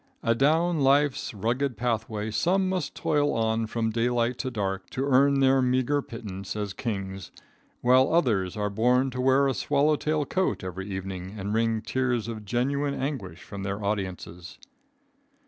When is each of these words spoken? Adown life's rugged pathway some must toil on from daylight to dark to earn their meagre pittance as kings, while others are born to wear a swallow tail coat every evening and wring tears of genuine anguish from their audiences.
Adown 0.23 0.79
life's 0.81 1.31
rugged 1.31 1.77
pathway 1.77 2.31
some 2.31 2.67
must 2.67 2.95
toil 2.95 3.31
on 3.35 3.67
from 3.67 3.91
daylight 3.91 4.39
to 4.39 4.49
dark 4.49 4.89
to 4.89 5.05
earn 5.05 5.41
their 5.41 5.61
meagre 5.61 6.01
pittance 6.01 6.55
as 6.55 6.73
kings, 6.73 7.29
while 7.81 8.11
others 8.11 8.57
are 8.57 8.71
born 8.71 9.11
to 9.11 9.21
wear 9.21 9.47
a 9.47 9.53
swallow 9.53 9.95
tail 9.95 10.25
coat 10.25 10.63
every 10.63 10.89
evening 10.89 11.35
and 11.37 11.53
wring 11.53 11.83
tears 11.83 12.27
of 12.27 12.45
genuine 12.45 12.95
anguish 12.95 13.43
from 13.43 13.61
their 13.61 13.83
audiences. 13.85 14.57